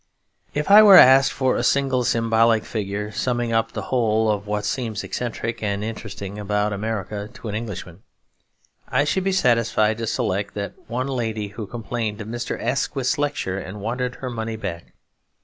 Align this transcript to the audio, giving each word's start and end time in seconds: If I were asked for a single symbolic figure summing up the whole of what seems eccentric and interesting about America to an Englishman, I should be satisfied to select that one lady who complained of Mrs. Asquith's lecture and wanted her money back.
If 0.55 0.71
I 0.71 0.81
were 0.81 0.95
asked 0.97 1.31
for 1.31 1.55
a 1.55 1.61
single 1.63 2.03
symbolic 2.03 2.65
figure 2.65 3.11
summing 3.11 3.53
up 3.53 3.71
the 3.73 3.83
whole 3.93 4.31
of 4.31 4.47
what 4.47 4.65
seems 4.65 5.03
eccentric 5.03 5.61
and 5.61 5.83
interesting 5.83 6.39
about 6.39 6.73
America 6.73 7.29
to 7.35 7.49
an 7.49 7.53
Englishman, 7.53 8.01
I 8.89 9.03
should 9.03 9.23
be 9.23 9.31
satisfied 9.31 9.99
to 9.99 10.07
select 10.07 10.55
that 10.55 10.73
one 10.87 11.05
lady 11.05 11.49
who 11.49 11.67
complained 11.67 12.19
of 12.19 12.27
Mrs. 12.29 12.63
Asquith's 12.63 13.19
lecture 13.19 13.59
and 13.59 13.79
wanted 13.79 14.15
her 14.15 14.31
money 14.31 14.55
back. 14.55 14.93